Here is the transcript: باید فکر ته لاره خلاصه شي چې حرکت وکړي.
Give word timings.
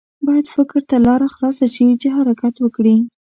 باید 0.25 0.47
فکر 0.55 0.79
ته 0.89 0.97
لاره 1.05 1.27
خلاصه 1.35 1.65
شي 1.73 1.85
چې 2.01 2.07
حرکت 2.17 2.55
وکړي. 2.59 2.95